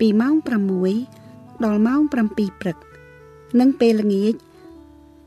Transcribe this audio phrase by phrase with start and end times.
[0.00, 0.34] ពីម៉ោង
[1.00, 2.76] 6ដល់ម៉ោង7ព្រឹក
[3.60, 4.34] និងពេលល្ងាច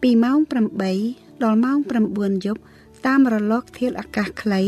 [0.02, 0.38] ពីម៉ោង
[0.92, 1.78] 8ដល់ម៉ោង
[2.12, 2.62] 9យប់
[3.06, 4.62] តាមរលកធាតុអាកាសខ្លី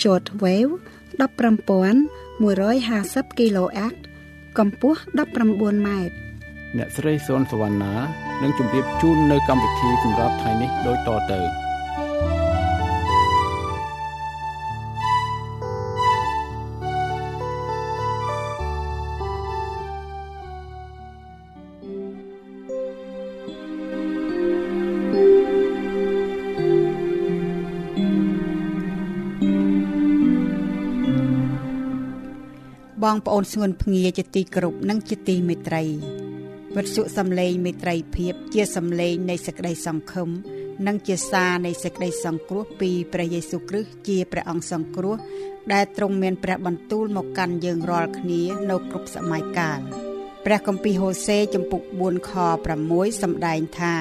[0.00, 0.72] short wave
[1.18, 3.94] 15150 kHz
[4.58, 5.00] កម្ពស់
[5.40, 6.14] 19ម៉ែត្រ
[6.76, 7.94] អ្នកស្រីសុនសវណ្ណា
[8.42, 11.63] នឹងជម្រាបជូននៅកម្មវិធីសម្រាប់ថ្ងៃនេះដូចតទៅ
[33.14, 35.82] បងប្អូនស្ងួនភ្ងាជាទីគោរពនិងជាទីមេត្រី
[36.76, 40.28] វិទ្យុសំឡេងមេត្រីភាពជាសំឡេងនៃសេចក្តីសង្ឃឹម
[40.86, 45.16] និងជាសារនៃសេចក្តីសង្គ្រោះពីព្រះយេស៊ូវគ្រីស្ទជាព្រះអង្គសង្គ្រោះ
[45.72, 49.80] ដែលទ្រង់មានព្រះបន្ទូលមកកាន់យើងរាល់គ្នានៅគ្រប់សម័យកាល
[50.44, 52.32] ព្រះគម្ពីរហូសេចំពុក4ខ
[52.78, 53.96] 6សម្ដែងថា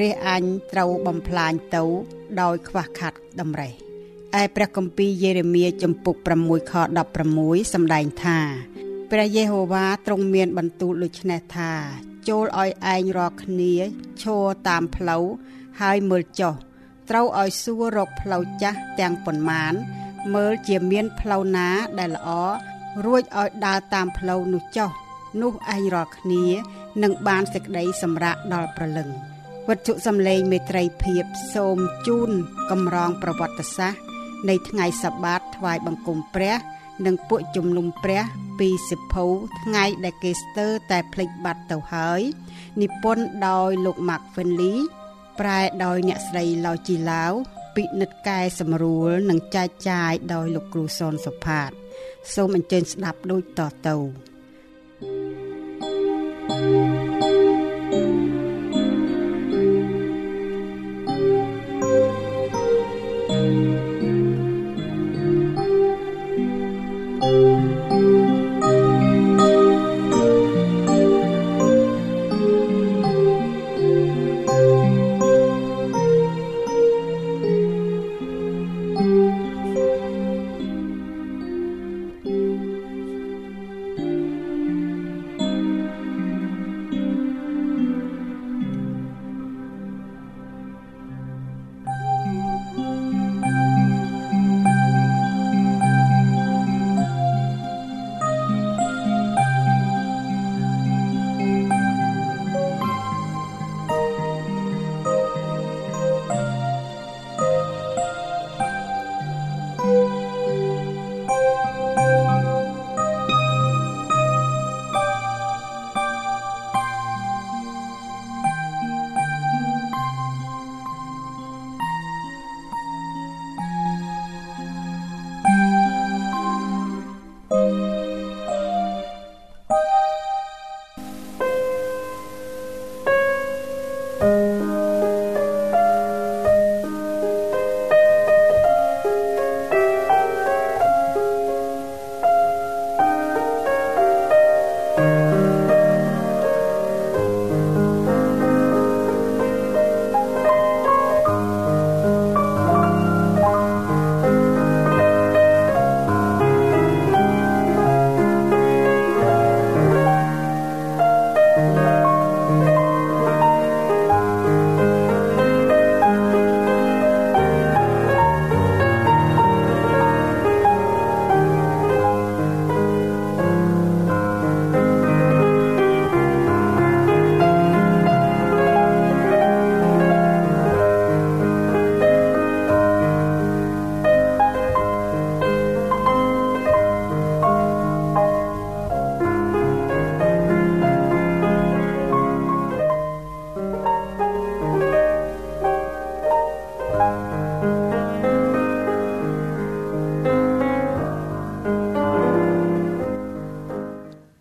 [0.00, 0.42] រះអញ
[0.72, 1.84] ត្រូវបំផ្លាញទៅ
[2.40, 3.85] ដោយខ្វះខាតតម្រេះ
[4.42, 6.74] ឯព្រះគម្ពីរយេរេមៀចំពុក6ខ
[7.22, 8.38] 16សម្ដែងថា
[9.10, 11.72] ព្រះយេហូវ៉ាទ្រង់មានបន្ទូលដូច្នេះថា
[12.28, 13.74] ចូលឲ្យឯងរាល់គ្នា
[14.22, 15.24] ឈរតាមផ្លូវ
[15.80, 16.54] ហើយមើលចុះ
[17.10, 19.72] ត្រូវឲ្យសួររកផ្លូវចាស់ទាំងប៉ុន្មាន
[20.34, 22.28] មើលជាមានផ្លូវណាដែលល្អ
[23.04, 24.90] រួចឲ្យដើរតាមផ្លូវនោះចុះ
[25.42, 26.44] នោះឯងរាល់គ្នា
[27.02, 29.08] នឹងបានសេចក្តីសម្រាកដល់ប្រលឹង
[29.68, 32.30] វត្ថុសំឡេងមេត្រីភាពសូមជូន
[32.70, 34.05] កម្រងប្រវត្តិសាស្ត្រ
[34.48, 36.56] នៃថ្ងៃសបាតថ្វាយបង្គំព្រះ
[37.06, 38.22] និងពួកជំនុំព្រះ
[38.58, 39.24] ពីសិភៅ
[39.62, 42.20] ថ្ងៃដែលគេស្ទើរតែភ្លេចបាត់ទៅហើយ
[42.80, 44.78] និពន្ធដោយលោក Mark Finley
[45.40, 47.32] ប្រែដោយអ្នកស្រីឡៅជីឡាវ
[47.76, 51.70] ពិនិត្យកែសម្រួលនិងចែកចាយដោយលោកគ្រូសនសុផាត
[52.34, 53.96] សូមអញ្ជើញស្ដាប់ដូចតទៅ
[56.48, 56.95] thank you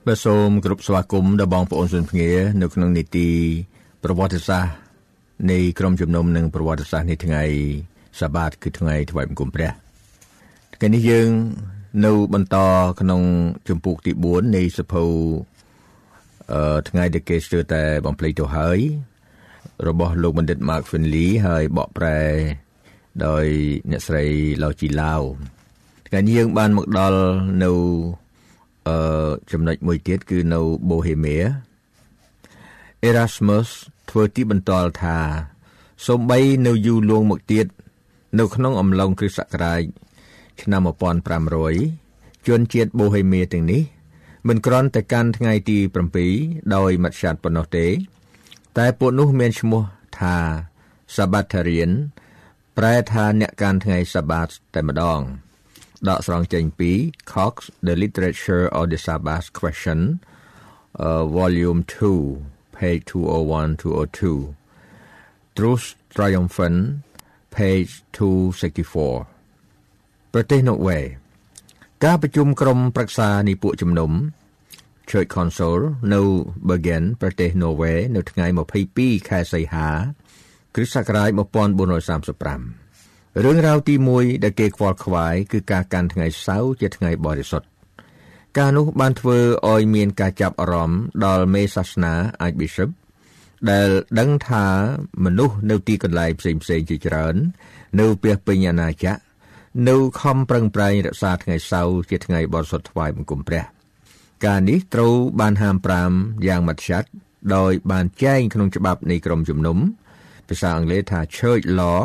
[0.10, 2.30] បាទសូមគោរពស្វាគមន៍ដល់បងប្អូនជនភ្ងា
[2.62, 3.30] នៅក្នុងនីតិ
[4.04, 4.74] ប្រវត្តិសាស្ត្រ
[5.52, 7.44] នៃក្រុមជំនុំនិងប្រវត្តិសាស្ត្រនៃថ្ងៃ
[8.20, 9.72] សាបាតគឺថ្ងៃថ្វាយបង្គំព្រះ
[10.76, 11.30] ថ្ងៃនេះយើង
[12.06, 12.58] នៅបន្ត
[13.02, 13.22] ក្នុង
[13.68, 15.04] ជំពូកទី4នៃសភៅ
[16.54, 18.80] អឺថ្ងៃដែលគេស្ទើរតែបំភ្លេចទៅហើយ
[19.88, 22.20] របស់លោកបណ្ឌិត Mark Finley ហើយបកប្រែ
[23.26, 23.46] ដោយ
[23.92, 24.26] អ្នកស្រី
[24.64, 25.22] ឡូជីឡាវ
[26.08, 27.20] ថ្ងៃនេះយើងបានមកដល់
[27.66, 27.72] នៅ
[28.88, 28.98] អឺ
[29.52, 30.60] ចំណុចមួយទៀតគឺនៅ
[30.90, 31.46] Bohemia
[33.10, 33.70] Erasmus
[34.10, 35.18] ធ្វើទីបន្ទាល់ថា
[36.08, 37.66] សូម្បីនៅយូរលងមកទៀត
[38.40, 39.84] នៅក្នុងអំឡុងគ្រិស្តសករាជ
[40.62, 40.82] ឆ្នាំ
[41.64, 43.84] 1500ជនជាតិបូហេមៀទាំងនេះ
[44.48, 45.78] មិនគ្រាន់តែកាន់ថ្ងៃទី
[46.26, 47.88] 7ដោយមច្ឆាតប៉ុណ្ណោះទេ
[48.78, 49.84] តែពួកនោះមានឈ្មោះ
[50.20, 50.38] ថា
[51.16, 51.92] Sabbatarian
[52.78, 55.22] ប្រែថាអ្នកកាន់ថ្ងៃសាបាតតែម្ដង
[56.10, 56.92] ដកស្រង់ចេញពី
[57.34, 57.56] Cox
[57.88, 60.00] The Literature of the Sabbath Question
[61.06, 64.56] uh, volume 2 page 201 202
[65.58, 66.80] Truth Triumphant
[67.56, 71.00] page 264ប្រទេសណូវេ
[72.04, 74.12] ការប្រជុំក្រុមប្រឹក្សានៃពួកជំនុំ
[75.10, 75.78] Church Council
[76.14, 76.22] នៅ
[76.68, 78.46] Bergen ប្រទេសណូវេនៅថ្ងៃ
[78.88, 79.90] 22ខែសីហា
[80.76, 82.85] គ្រិស្តសករាជ1435
[83.44, 87.68] រឿងរ៉ាវទី1ដែលគេខ្វល់ខ្វាយគឺការកាន់ថ្ងៃសៅរ៍ជាថ្ងៃបរិសុទ្ធ
[88.58, 89.40] ការនោះបានធ្វើ
[89.72, 92.14] ឲ្យមានការចាប់អារម្មណ៍ដល់មេសាសនា
[92.46, 92.90] Archbishop
[93.72, 93.90] ដែល
[94.20, 94.66] ដឹងថា
[95.26, 97.36] មនុស្សនៅទីកន្លែងផ្សេងៗជាច្រើន
[98.00, 99.20] នៅពាសពេញអាណាចក្រ
[99.90, 103.64] នៅខំប្រឹងប្រែងរក្សាថ្ងៃសៅរ៍ជាថ្ងៃបរិសុទ្ធថ្វាយបង្គំព្រះ
[104.46, 105.78] ការនេះត្រូវបានហាម
[106.12, 107.10] 5យ៉ាងម៉ត់ចាត់
[107.56, 109.78] ដោយបានចែងក្នុងច្បាប់នៃក្រមជំនុំ
[110.50, 112.02] ភាសាអង់គ្លេសថា Church Law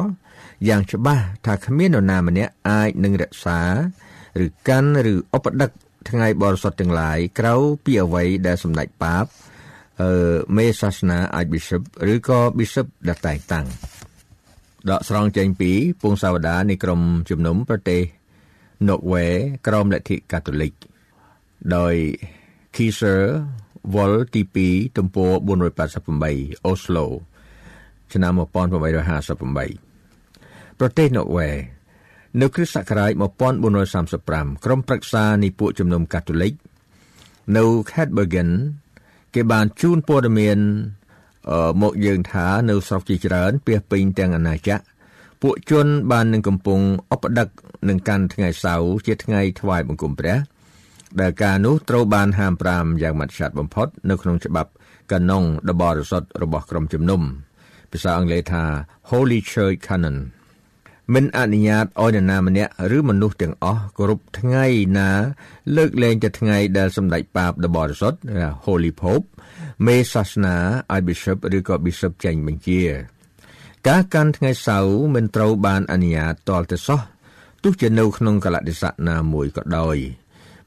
[0.69, 3.61] យ៉ាងច្បាស់ថាគ្មាននរណាម្នាក់អាចនឹងរក្សា
[4.45, 5.71] ឬកាន់ឬឧបដឹក
[6.09, 7.55] ថ្ងៃបរិសុទ្ធទាំងឡាយក្រៅ
[7.85, 9.25] ពីអ្វីដែលសម្ដេចបាប
[10.03, 10.13] អឺ
[10.57, 13.67] មេសាសនា Archbishop ឬក៏ Bishop ដែលតែងតាំង
[14.91, 15.73] ដកស្រង់ចេញពី
[16.03, 18.03] ពងសាវតានៃក្រមជំនុំប្រទេស
[18.89, 19.27] ណូវេ
[19.67, 20.73] ក្រមលទ្ធិកាតូលិក
[21.77, 21.95] ដោយ
[22.75, 23.23] Kieser
[23.95, 25.33] Vol ទី2ទំព័រ
[25.99, 27.07] 488 Oslo
[28.13, 29.90] ឆ្នាំ1858
[30.81, 31.49] ប្រទេសណូវេ
[32.41, 33.13] នៅគ្រិស្តសករាជ
[33.89, 36.53] 1435ក្រុមប្រឹក្សានៃពួកជំនុំកាតូលិក
[37.57, 38.51] នៅខេត្ត Bergen
[39.35, 40.59] គេបានជូនព័ត៌មាន
[41.83, 44.85] មកយើងថានៅស្រុកជាច្រើនពាសពេញទាំងអាណាចក្រ
[45.43, 46.81] ពួកជនបាននឹងកំពុង
[47.15, 47.49] ឧបដឹក
[47.89, 50.37] នឹងកាន់ថ្ងៃសៅរ៍ជាថ្ងៃថ្វាយបង្គំព្រះ
[51.21, 54.71] ដែលការនោះត្រូវបានហាម5យ៉ាងម៉ត់ចត់បំផុត នៅក្នុងច្បាប់
[55.13, 57.23] កាណុងដ៏បរិសុទ្ធរបស់ក្រុមជំនុំ
[57.93, 58.65] ភាសាអង់គ្លេសថា
[59.11, 60.19] Holy Church Canon
[61.15, 64.65] មិនអនុញ្ញាតឲ្យនរណាម្នាក់ឬមនុស្សទាំងអស់គោរពថ្ងៃ
[64.99, 65.11] ណា
[65.77, 68.19] លើកលែងតែថ្ងៃដែលសម្ដេចបាបដ៏បរិសុទ្ធ
[68.65, 69.27] Holy Pope
[69.87, 70.57] មេសាសនា
[70.95, 72.83] Archbishop ឬក៏ Bishop ចេញបញ្ជា
[73.89, 77.01] ការកាន់ថ្ងៃសៅរ៍មិនត្រូវបានអនុញ្ញាតតលទៅសោះ
[77.63, 79.97] ទោះជានៅក្នុងកលតិស័កណាមួយក៏ដោយ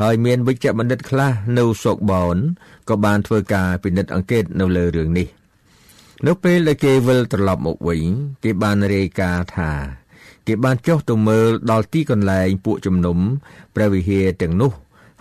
[0.00, 2.36] ហើយមានវិជ្ជបណ្ឌិតខ្លះនៅសូកបូន
[2.88, 5.28] ក៏បានធ្វើការពិនិត្យអង្កេតនៅលើរឿងនេះ
[6.26, 8.02] នៅពេលដែលគេវិលត្រឡប់មកវិញ
[8.44, 9.72] គេបានរាយការណ៍ថា
[10.46, 13.18] គេបានចុះទៅមើលដល់ទីកន្លែងពួកជំនុំ
[13.74, 14.70] ព្រះវិហារទាំងនោះ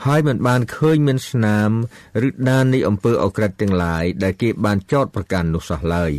[0.05, 1.69] ហើយមិនបានឃើញមានស្នាម
[2.27, 6.11] ឬដាននៃអំពើអក្រិតទាំងឡាយដែលគេបានចោទប្រកាន់នោះសោះឡើយ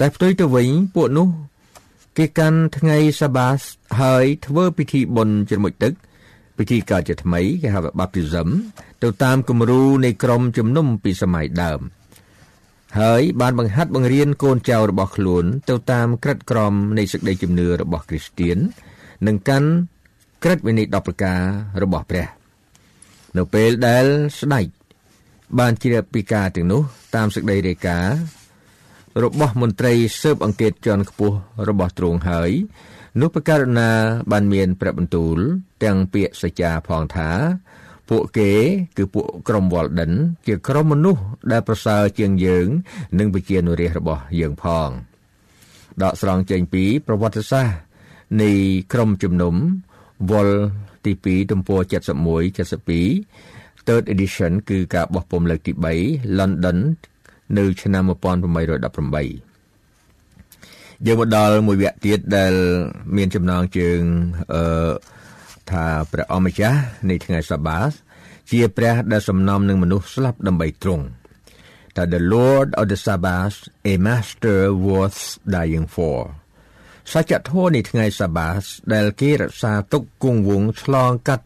[0.00, 1.28] តែផ្ទុយទៅវិញពួកនោះ
[2.18, 3.60] គេកាន់ថ្ងៃសាបាស
[4.00, 5.92] ហើយធ្វើពិធីបុណ្យជ្រមុជទឹក
[6.58, 8.48] ពិធីកើតជាថ្មីគេហៅថា baptism
[9.02, 11.80] ទៅតាមគំរូនៃក្រុមជំនុំពីសម័យដើម
[13.00, 18.58] ហើយបានបង្ហាត់បង្រៀនកូនចៅរបស់ខ្លួន ទៅតាមក្រឹតក្រមនៃសេចក្តីជំនឿរបស់គ្រីស្ទៀន
[19.26, 19.68] និងកាន់
[20.44, 21.40] ក្រឹតវិន័យ10ប្រការ
[21.84, 22.39] របស់ព្រះ
[23.36, 24.04] នៅពេលដែល
[24.40, 24.66] ស្ដេច
[25.58, 26.82] បានជ្រាបពីការទាំងនោះ
[27.14, 28.16] តាមសេចក្តីរាយការណ៍
[29.22, 31.36] របស់មន្ត្រីស៊ើបអង្កេតជាន់ខ្ពស់
[31.68, 32.50] របស់ទ្រង់ហើយ
[33.20, 33.90] នោះប្រកាសណា
[34.32, 35.38] បានមានព្រះបន្ទូល
[35.84, 37.30] ទាំងពាក្យសច្ចាផងថា
[38.08, 38.52] ពួកគេ
[38.96, 40.12] គឺពួកក្រុមវ៉លដិន
[40.46, 41.22] ជាក្រុមមនុស្ស
[41.52, 42.66] ដែលប្រសើរជាងយើង
[43.18, 44.88] និងវិជានុរាសរបស់យើងផង
[46.02, 47.76] ដកស្រង់ចេញពី ប្រវត្តិសាស្ត្រ
[48.42, 48.50] នៃ
[48.92, 49.54] ក្រុមជំនុំ
[50.30, 50.48] វ៉ល
[51.04, 51.92] ទី2ទំព័រ71
[53.18, 55.72] 72 Third edition គឺការបោះពុម្ពលើកទី
[56.04, 56.78] 3 London
[57.58, 59.50] នៅឆ្នាំ1818
[61.06, 62.52] យើងមកដល់មួយវគ្គទៀតដែល
[63.16, 64.00] មានចំណងជើង
[64.54, 64.92] អឺ
[65.70, 67.92] ថាព្រះអម្ចាស់នៃថ្ងៃសាបាស
[68.50, 71.06] ជាព្រះដែលសំណំនឹងមនុស្សស្លាប់ដើម្បីទ្រង់
[71.96, 73.56] ថា the lord of the sabbath
[73.92, 75.22] a master worth
[75.54, 76.18] dying for
[77.14, 78.62] សច្ចធម៌នៃថ្ងៃសាបាស
[78.94, 81.44] ដែលគេរក្សាទុកគង់វង្សឆ្លងកាត់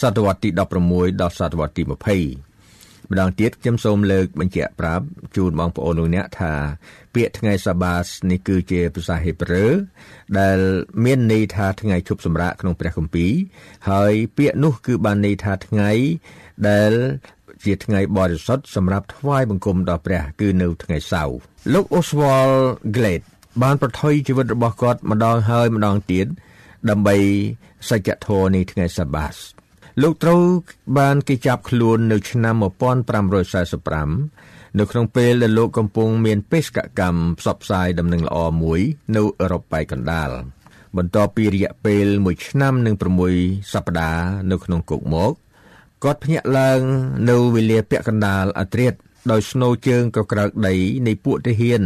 [0.00, 0.50] សតវត្សទី
[0.86, 5.04] 16ដល់សតវត្សទី20ម្ដងទៀតខ្ញុំសូមលើកបញ្ជាក់ប្រាប់
[5.36, 6.52] ជូនបងប្អូនលោកអ្នកថា
[7.14, 9.66] ពាក្យថ្ងៃសាបាសនេះគឺជាភាសាហេប្រឺ
[10.38, 10.58] ដែល
[11.04, 13.32] មានន័យថាថ្ងៃឈប់សម្រាកក្នុងព្រះគម្ពីរ
[13.90, 15.90] ហើយពាក្យនោះគឺបានន័យថាថ្ងៃ
[16.68, 16.92] ដែល
[17.64, 21.36] ជាថ្ងៃបរិសុទ្ធសម្រាប់ថ្វាយបង្គំដល់ព្រះ គឺនៅថ្ងៃសៅរ៍
[21.72, 22.58] លោក Oswald
[22.96, 23.26] Glade
[23.62, 26.26] បានប្រថុយជីវិតរបស់គាត់ម្ដងហើយម្ដងទៀត
[26.90, 27.16] ដើម្បី
[27.88, 29.34] សច្ចធម៌នៃថ្ងៃសាបាស
[30.02, 30.42] លោកត្រូវ
[30.98, 38.80] បានគេចាប់ខ្លួននៅឆ្នាំ1545នៅក្នុងពេលដែលលោកកំពុងមានបេសកកម្មផ្សព្វផ្សាយដំណឹងល្អមួយ
[39.16, 40.30] នៅអឺរ៉ុបប៉ែកកណ្ដាល
[40.96, 42.94] បន្ទាប់ពីរយៈពេល1ឆ្នាំនិង
[43.32, 44.20] 6សប្តាហ៍
[44.50, 45.32] នៅក្នុងគុកមក
[46.04, 46.80] គាត់ភ្ញាក់ឡើង
[47.30, 48.94] នៅវេលាពាក់កណ្ដាលអាត្រិត
[49.30, 50.74] ដោយស្នូជើងក៏ក្រើកដី
[51.06, 51.82] នៃពួកទាហាន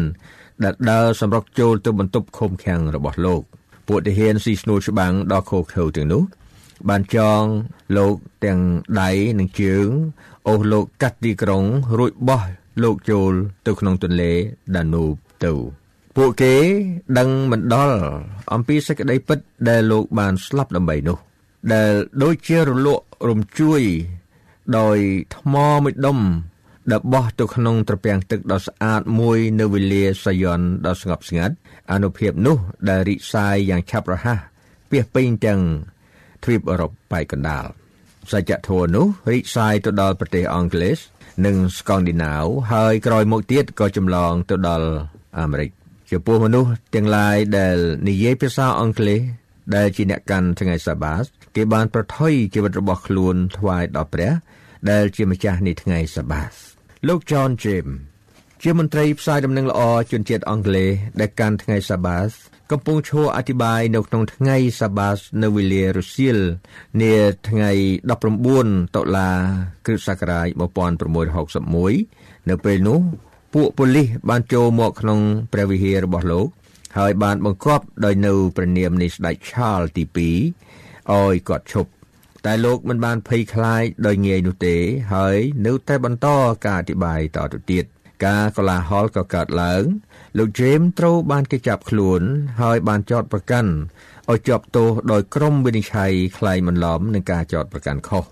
[0.65, 3.43] ដែលដើរសម្រុកចូលទៅបន្ទប់ឃុំឃាំងរបស់លោក
[3.89, 6.23] ពួកទាហានស៊ីស្នូលច្បាំងដល់ខោខើទាំងនោះ
[6.89, 7.43] បានចង
[7.97, 8.15] លោក
[8.45, 8.61] ទាំង
[9.01, 9.89] ដៃនិងជើង
[10.49, 11.65] អូសលោកកាត់ទីក្រុង
[11.99, 12.43] រួចបោះ
[12.83, 13.33] លោកចូល
[13.67, 14.33] ទៅក្នុងទន្លេ
[14.77, 15.13] ដានូប
[15.45, 15.53] ទៅ
[16.17, 16.55] ពួកគេ
[17.19, 17.97] ដឹងមិនដល់
[18.53, 19.39] អំពីសេចក្តីពិត
[19.69, 21.19] ដែលលោកបានស្លាប់ដើម្បីនោះ
[21.73, 23.83] ដែលដូចជារលករំជួយ
[24.79, 24.99] ដោយ
[25.37, 26.19] ថ្មមួយដុំ
[26.91, 31.55] ដែលបោះទៅក្នុងត្រពាំងទឹកដ៏ស្អាតមួយនៅវេលាសាយ័នដ៏ស្ងប់ស្ងាត់
[31.93, 32.57] អនុភាពនោះ
[32.89, 34.39] ដែលរីកសាយយ៉ាងឆាប់រហ័ស
[34.91, 35.61] ពាសពេញទាំង
[36.45, 37.65] ទ្វីបអឺរ៉ុបប៉ែកកណ្ដាល
[38.33, 40.99] សច្ចធម៌នោះរីកសាយទៅដល់ប្រទេសអង់គ្លេស
[41.47, 44.89] និងស្កង់ឌីណាវហើយក្រោយមកទៀតក៏ចម្លងទៅដល់
[45.39, 45.71] អាមេរិក
[46.11, 47.77] ចំពោះមនុស្សទាំងឡាយដែល
[48.09, 49.21] និយាយភាសាអង់គ្លេស
[49.77, 51.23] ដែលជាអ្នកកាន់ថ្ងៃសាបាស
[51.57, 54.33] គេបានប្រថុយជីវិតរបស់ខ្លួនថ្វាយដល់ព្រះ
[54.91, 56.53] ដែលជាម្ចាស់នៃថ្ងៃសាបាស
[57.09, 57.95] លោក John James
[58.63, 59.81] ជាមន្ត្រីផ្សាយដំណឹងល្អ
[60.13, 62.31] ជនជាតិអង់គ្លេសដែលកាន់ថ្ងៃសាបាស
[62.71, 66.39] កំពុងឈរអធិប្បាយនៅក្នុងថ្ងៃសាបាសនៅវេលារសៀល
[67.03, 67.15] នា
[67.49, 67.71] ថ្ងៃ
[68.35, 69.31] 19តុលា
[69.87, 70.49] គ្រិស្តសករាជ
[71.29, 73.01] 1661នៅពេលនោះ
[73.55, 75.21] ពួកប៉ូលីសបានចូលមកក្នុង
[75.53, 76.47] ព្រះវិហាររបស់លោក
[76.99, 80.19] ហើយបានបង្គាប់ដោយនៅព្រះនាមនៃស្ដេចឆាលទី2
[81.13, 81.91] ឲ្យគាត់ឈប់
[82.47, 84.77] តែលោកមិនបានភ័យខ្លាចដោយងាយនោះទេ
[85.15, 86.29] ហើយនៅតែបន្ត
[86.67, 87.85] ការអធិប្បាយតទៅទៀត
[88.27, 89.83] ការកលាហលក៏កើតឡើង
[90.39, 92.23] លោក James ត្រូវបានគេចាប់ខ្លួន
[92.63, 93.73] ហើយបានចោទប្រកាន់
[94.31, 98.25] ឲ្យជាប់ទោសដោយក្រុមវិនិច្ឆ័យខ្លែងបន្លំនឹងការចោទប្រកាន់ខុស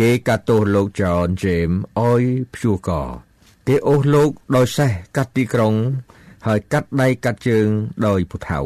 [0.00, 2.22] គេកាត់ទោសលោក John James ឲ្យ
[2.54, 2.90] ព្យួរក
[3.68, 5.74] គេអូសលោកដោយសេះកាត់ទីក្រុង
[6.46, 7.66] ហើយកាត់ដៃកាត់ជើង
[8.06, 8.60] ដោយពូថៅ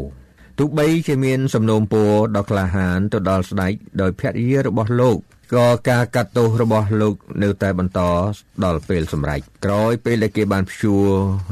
[0.58, 5.18] ទោះបីជាមានសំណូមពរដ៏ក្លាហានទៅដល់ស្ដេចដោយភរិយារបស់លោក
[5.54, 8.00] ក៏ការកាត់ទោសរបស់លោកនៅតែបន្ត
[8.64, 11.06] ដល់ពេលសម្រេចក្រោយពេលដែលគេបានព្យួរ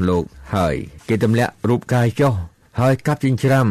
[0.09, 0.23] លោក
[0.55, 0.75] ហើយ
[1.09, 2.33] គេទម្លាក់រូបកាយចុះ
[2.79, 3.67] ហើយកាប់ចិញ្ច្រាំ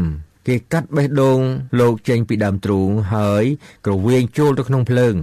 [0.48, 1.38] គេកាត់បេះដូង
[1.80, 3.44] លោកចេញពីដើមទ្រូងហើយ
[3.86, 5.14] ក្រវៀងចូលទៅក្នុងភ្លើង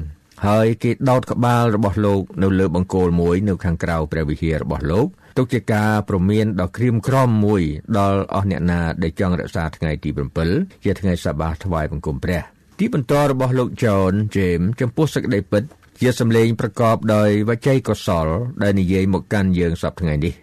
[0.47, 7.63] ហើយគេដោតក្បាលរបស់លោកនៅលើបង្គោលមួយនៅខាងក្រៅព្រះវិហាររបស់លោក ទុកជាការប្រមានដ៏ក្រៀមក្រំមួយ
[7.97, 10.09] ដល់អស់អ្នកណាដែលចង់រក្សាថ្ងៃទី
[10.47, 12.41] 7ជាថ្ងៃសបាថ្វាយបង្គំព្រះ
[12.79, 15.63] ទីបន្តរបស់លោក John James ចំពោះសេចក្តីពិត
[16.01, 18.27] ជាសម្លេងប្រកបដោយវចីកុសល
[18.63, 20.33] ដែលនិយាយមកកាន់យើងសពថ្ងៃនេះ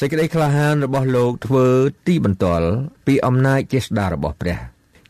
[0.00, 1.66] សេចក្តីក្លាហានរបស់លោកធ្វើ
[2.06, 2.68] ទីបន្ទាល់
[3.06, 4.58] ពីអំណាចចេស្តារបស់ព្រះ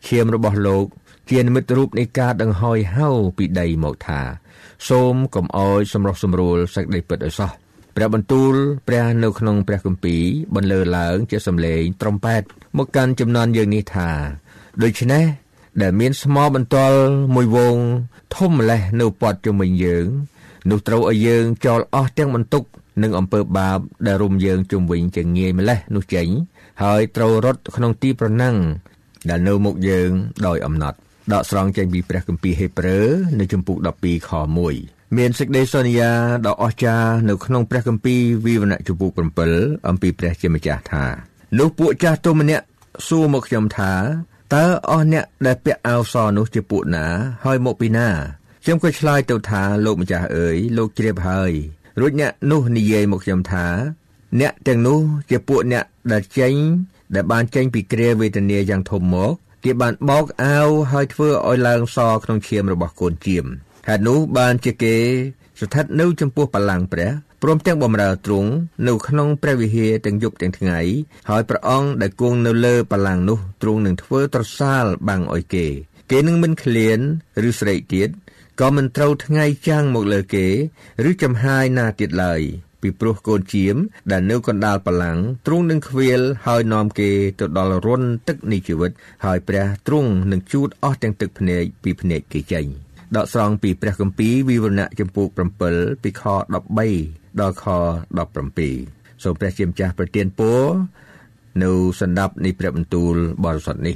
[0.07, 0.85] ឈាមរបស់លោក
[1.29, 4.21] ជានិមិត្តរូបនៃការដង្ហោយហៅពីដីមកថា
[4.89, 7.51] សូមកុំអោយសម្រុះសម្រួលសេចក្តីពិតឲ្យសោះ
[7.95, 8.53] ព្រះបន្ទូល
[8.87, 10.23] ព្រះនៅក្នុងព្រះគម្ពីរ
[10.55, 12.41] បន្លឺឡើងជាសំឡេងត្រំប៉ែត
[12.77, 14.09] មកកាន់ចំនួនយើងនេះថា
[14.83, 15.23] ដូច្នេះ
[15.81, 16.99] ដែលមានស្មោបន្ទាល់
[17.35, 17.77] មួយវង
[18.35, 20.05] ធំម្លេះនៅព័ទ្ធជុំវិញយើង
[20.69, 22.63] នោះត្រូវឲ្យយើងចោលអស់ទាំងបន្ទុក
[23.03, 26.27] និងអំពើបាបដែលរុំយើងជុំវិញជាងាយម្លេះនោះចេញ
[26.83, 28.57] ហើយត្រូវរត់ក្នុងទីប្រណាំង
[29.29, 30.11] ដែលនៅមុខយើង
[30.47, 30.97] ដោយអំណត់
[31.33, 33.07] ដកស្រង់ចេញពីព្រះគម្ពីរហេព្រើរ
[33.39, 34.31] នៅជំពូក12ខ
[34.71, 36.11] 1មានសេចក្តីសន្យា
[36.47, 39.11] ដ៏អស្ចារ្យនៅក្នុងព្រះគម្ពីរវិវរណៈជំពូក
[39.49, 41.05] 7អំពីព្រះជាម្ចាស់ថា
[41.59, 42.65] នោះពួកចាស់ទុំម្នាក់
[43.07, 43.93] សួរមកខ្ញុំថា
[44.53, 47.05] តើអស់អ្នកដែលពាក់អាវសនោះជាពួកណា
[47.45, 48.09] ហើយមកពីណា
[48.63, 51.51] ខ្ញុំក៏ឆ្លើយទៅថាលោកម្ចាស់អើយលោកជ្រាបហើយ
[51.99, 53.65] រួចអ្នកនោះនិយាយមកខ្ញុំថា
[54.39, 56.53] អ្នកទាំងនោះជាពួកអ្នកដែលចេញ
[57.15, 59.33] ដែលបានចេញពីគ្រាវេទនាយ៉ាងធំមក
[59.63, 63.45] គេបានបោកអាវហើយធ្វើឲ្យឡើងសក្នុងឈាមរបស់កូនជៀម
[63.87, 64.95] ហេតុនោះបានជាគេ
[65.59, 67.09] ស្ថិតនៅចំពោះបល្ល័ង្កព្រះ
[67.43, 68.51] ព្រមទាំងបំរើទ្រង់
[68.87, 70.79] នៅក្នុងព្រះវិហារទាំងយប់ទាំងថ្ងៃ
[71.29, 75.67] ហើយព្រះអង្គដែលគង់នៅលើបល្ល័ង្កនោះទ្រង់នឹងធ្វើត្រសាលបាំងឲ្យគេ
[76.11, 76.99] គេនឹងមិនឃ្លាន
[77.47, 78.09] ឬស្រែកទៀត
[78.61, 80.47] ក៏មិនត្រូវថ្ងៃចាំងមកលើគេ
[81.09, 82.41] ឬចំហាយណាទៀតឡើយ
[82.81, 83.75] ពីព្រោះកូនជៀម
[84.11, 88.91] ដែលនៅកណ្ដាលបលាំងទ្រង់នឹងខ្វៀលហើយនាំគេទៅដល់រន្ធទឹកនៃជីវិត
[89.25, 92.67] ហើយព្រះទ្រង់នឹងជូតអស់ទាំងទឹកភ្នែកពីភ្នែកគេចេញ
[93.17, 95.25] ដកស្រង់ពីព្រះគម្ពីរវិវរណៈចំពោះ
[95.65, 96.23] 7ពីខ
[96.81, 97.65] 13ដល់ខ
[98.45, 100.61] 17សូមព្រះជាម្ចាស់ប្រទានពរ
[101.63, 103.95] នៅសន្តាប់នៃព្រះបន្ទូលបរិសុទ្ធនេះ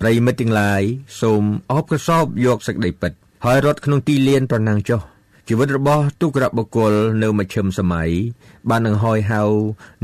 [0.00, 0.82] ប្រិមិត្តទាំងឡាយ
[1.20, 3.12] សូមអបកសោបយកសេចក្តីពិត
[3.44, 5.00] ហើយរត់ក្នុងទីលានប្រណាំងចុះ
[5.48, 8.10] ជីវិតរបស់ទុក្ករបុគ្គលនៅមជ្ឈិមសម័យ
[8.70, 9.42] បាននឹងហយហៅ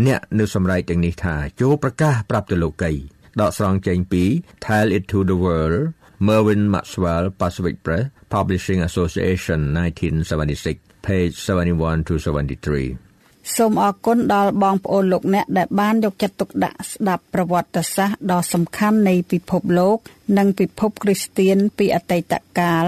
[0.07, 2.93] អ្នកនៅសម្រែកទាំងនេះថាចូលប្រកាសប្រាប់ទៅលោកី
[3.41, 4.25] ដកស្រង់ចេញពី
[4.67, 5.81] Tell it to the world
[6.27, 13.09] Mervyn Maxwell Pacific Press Publishing Association 1976 page 71 to 73
[13.57, 19.99] សូមអរគុណដល់បងប្អូនលោកអ្នកដែលបានយកចិត្តទុកដាក់ស្ដាប់ប្រវត្តិសាស្ត្រដ៏សំខាន់នៃពិភពលោក
[20.39, 22.87] និងពិភពគ្រីស្ទៀនពីអតីតកាល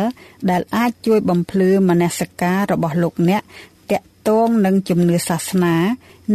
[0.51, 3.43] ដែលអាចជួយបំភ្លឺមនសិការរបស់លោកអ្នក
[3.93, 5.77] តាក់ទងនឹងជំនឿសាសនា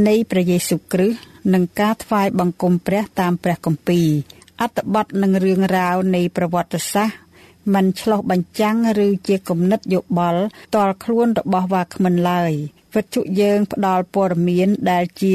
[0.07, 1.19] នៃព្រះយេស៊ូវគ្រីស្ទ
[1.53, 4.09] និងការថ្វាយបង្គំព្រះតាមព្រះគម្ពីរ
[4.61, 7.24] អត្ថបទនិងរឿងរ៉ាវនៃប្រវត្តិសាស្ត្រ
[7.73, 10.43] มันឆ្លោះបញ្ចាំងឬជាគំនិតយោបល់
[10.75, 12.53] តល់ខ្លួនរបស់វាគ្មិនឡើយ។
[12.95, 15.33] វិទ្យុយើងផ្ដល់ព័ត៌មានដែលជា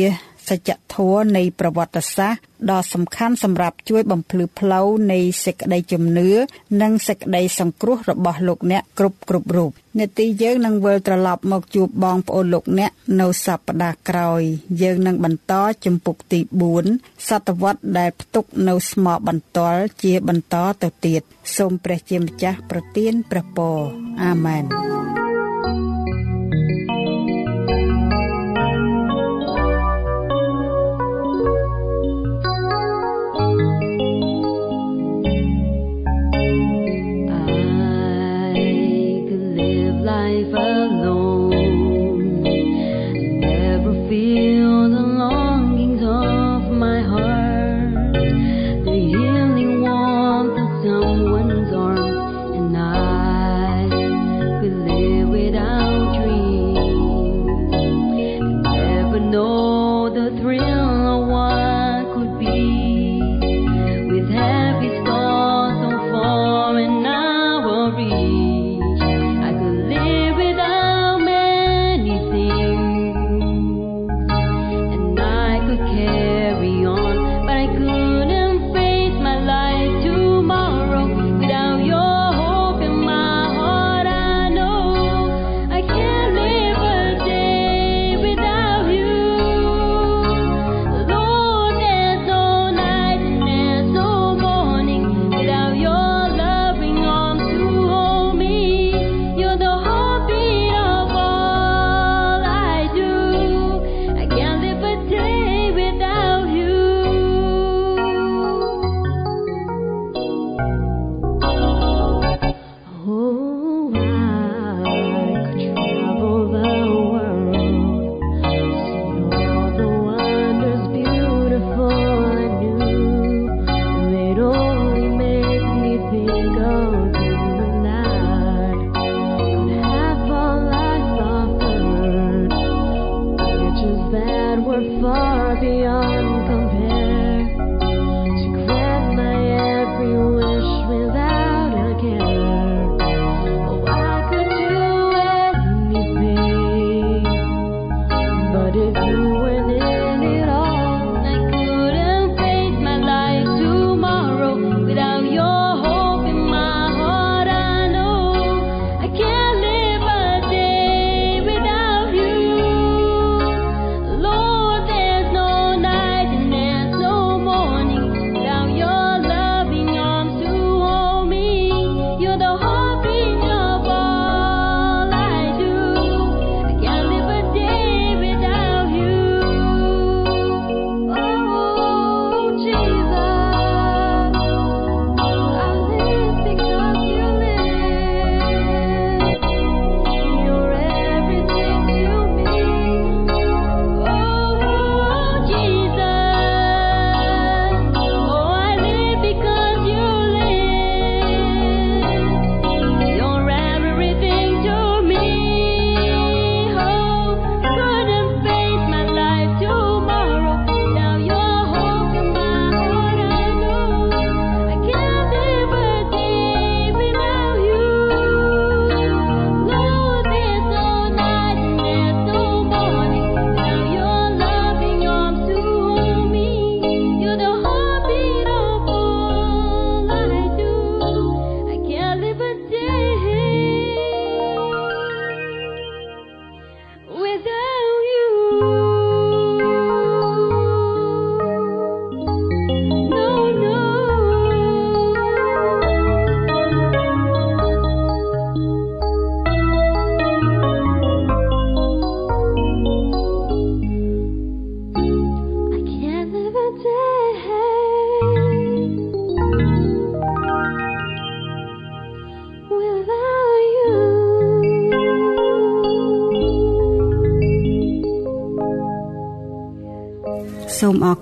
[0.50, 6.30] សច្ចធម៌នៃប្រវត្តិសាស្ត្រដ៏សំខាន់សម្រាប់ជួយបំភ្លឺផ្លូវនៃសេចក្តីជំនឿ
[6.82, 14.42] និងសេចក្តីសង្គ្រោះរបស់លោកអ្នកគ្រប់គ្រប់រូបនេតិយើងនឹងវិលត្រឡប់មកជួបបងប្អូនលោកអ្នកនៅសប្តាហ៍ក្រោយ
[14.82, 16.40] យើងនឹងបន្តជំពូកទី
[16.84, 21.22] 4សតវត្សដែលផ្ទុកនៅស្មោបន្ទាល់ជាបន្តទៅទៀត
[21.56, 23.78] សូមព្រះជាម្ចាស់ប្រទានព្រះពរ
[24.22, 25.29] អាមែន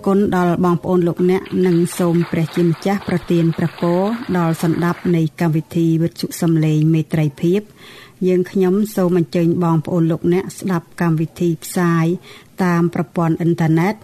[0.06, 4.00] គុណដល់បងប្អូនលោកអ្នកនិងសូមព្រះជាម្ចាស់ប្រទានព្រះពរ
[4.38, 7.60] ដល់សន្តាប់នៃកម្មវិធីវិទ្យុសំឡេងមេត្រីភាព
[8.26, 12.06] យើងខ្ញុំសូមអញ្ជើញបងប្អូនលោកអ្នកស្ដាប់កម្មវិធីផ្សាយ
[12.64, 13.94] តាមប្រព័ន្ធអ៊ីនធឺណិត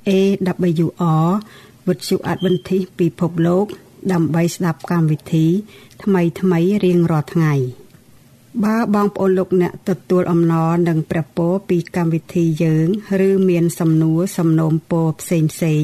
[0.09, 1.29] AWR
[1.87, 3.65] វិទ្យុ Adventist ពិភពលោក
[4.13, 5.47] ដើម្បីស្ដាប់កម្មវិធី
[6.03, 7.53] ថ្មីថ្មីរៀងរាល់ថ្ងៃ
[8.65, 12.87] បើបងប្អូនលោកអ្នកទទួលអំណរនិងព្រះពរពីកម្មវិធីយើង
[13.27, 15.83] ឬមានសំណួរសំណូមពរផ្សេងផ្សេង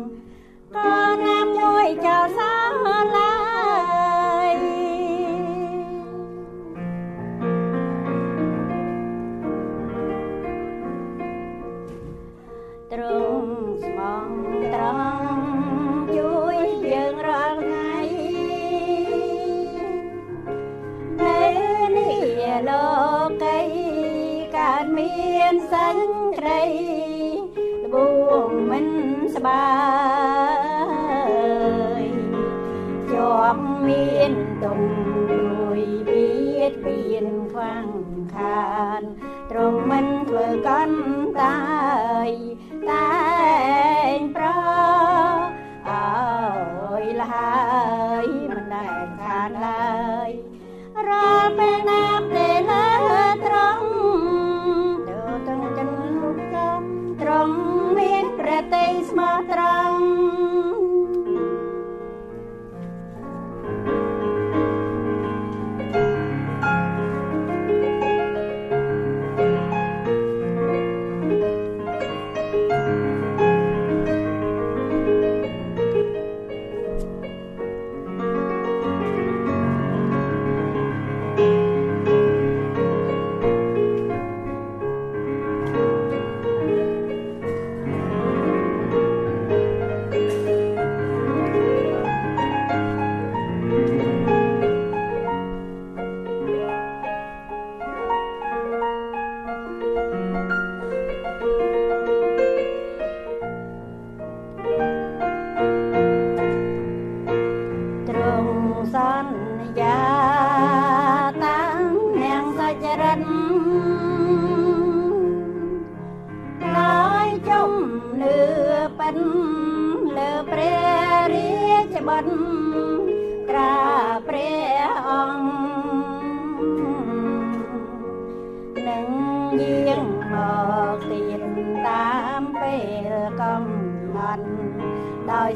[1.81, 2.50] ơi chờ sao?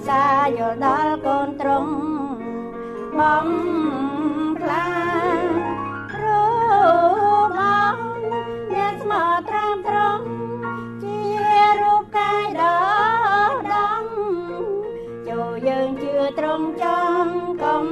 [0.08, 1.94] សារយល់ដល់កូនត្រង់
[3.20, 3.48] បំ
[4.60, 4.88] ផ្លា
[6.22, 6.26] រ
[7.58, 7.60] ប
[7.94, 7.96] ង
[8.74, 10.26] អ្នកស្មោះត្រាំត្រង់
[11.04, 11.20] ជា
[11.82, 12.78] រូបកាយដ៏
[13.74, 14.06] ដំ
[15.28, 17.28] ចូលយើងជឿត្រង់ចំ
[17.64, 17.86] កុំ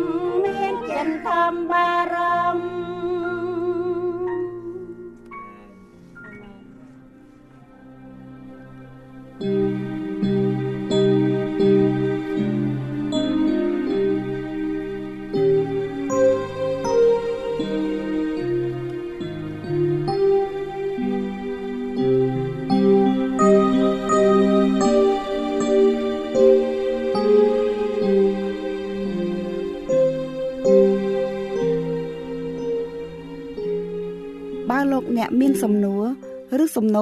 [0.44, 2.03] មានចិនធម្មបា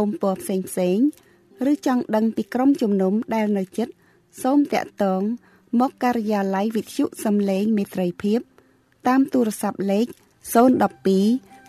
[0.08, 0.98] មពរផ្សេងផ្សេង
[1.72, 3.88] ឬចង់ដឹងពីក្រុមជំនុំដែលនៅជិត
[4.44, 5.22] សូមតាក់ទង
[5.80, 8.40] មកការិយាល័យវិទ្យុសំឡេងមេត្រីភាព
[9.08, 10.06] តាមទូរស័ព្ទលេខ
[10.54, 10.54] 012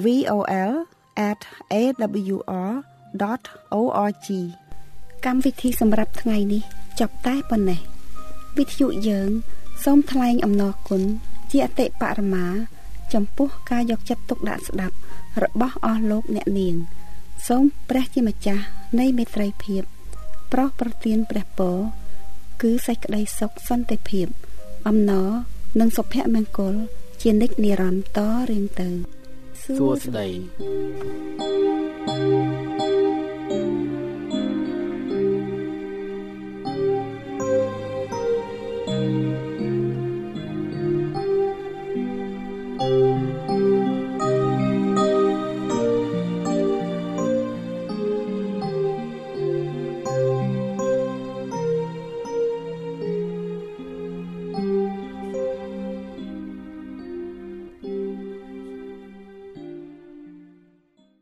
[0.04, 0.72] vol@awr
[3.14, 4.28] www.awr.org
[5.24, 6.62] កម្មវិធីសម្រាប់ថ្ងៃនេះ
[7.00, 7.80] ចប់តែប៉ុណ្ណេះ
[8.58, 9.30] វិទ្យុយើង
[9.84, 11.02] សូមថ្លែងអំណរគុណ
[11.50, 12.46] ជាអតិបរមា
[13.14, 14.96] ចំពោះការយកចិត្តទុកដាក់ស្ដាប់
[15.42, 16.76] របស់អស់លោកអ្នកនាង
[17.48, 18.64] សូមព្រះជាម្ចាស់
[19.00, 19.82] នៃមេត្រីភាព
[20.52, 21.76] ប្រោះប្រទានព្រះពរ
[22.62, 24.26] គឺសេចក្តីសុខសន្តិភាព
[24.88, 25.30] អំណរ
[25.80, 26.74] និងសុភមង្គល
[27.22, 28.88] ជានិច្ចនិរន្តរ៍តរៀងទៅ
[29.62, 30.28] សួស្តី
[32.06, 32.63] thank you